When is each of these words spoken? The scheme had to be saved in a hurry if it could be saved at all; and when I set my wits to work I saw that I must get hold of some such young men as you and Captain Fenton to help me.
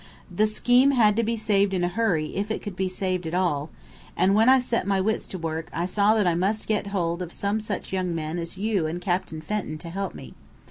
The 0.35 0.47
scheme 0.47 0.89
had 0.93 1.15
to 1.17 1.21
be 1.21 1.37
saved 1.37 1.75
in 1.75 1.83
a 1.83 1.87
hurry 1.87 2.35
if 2.35 2.49
it 2.49 2.63
could 2.63 2.75
be 2.75 2.87
saved 2.87 3.27
at 3.27 3.35
all; 3.35 3.69
and 4.17 4.33
when 4.33 4.49
I 4.49 4.57
set 4.57 4.87
my 4.87 4.99
wits 4.99 5.27
to 5.27 5.37
work 5.37 5.69
I 5.71 5.85
saw 5.85 6.15
that 6.15 6.25
I 6.25 6.33
must 6.33 6.65
get 6.67 6.87
hold 6.87 7.21
of 7.21 7.31
some 7.31 7.59
such 7.59 7.93
young 7.93 8.15
men 8.15 8.39
as 8.39 8.57
you 8.57 8.87
and 8.87 8.99
Captain 8.99 9.41
Fenton 9.41 9.77
to 9.77 9.91
help 9.91 10.15
me. 10.15 10.33